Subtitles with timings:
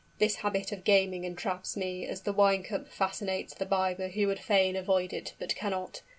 [0.17, 4.39] This habit of gaming entraps me as the wine cup fascinates the bibber who would
[4.39, 6.01] fain avoid it, but cannot.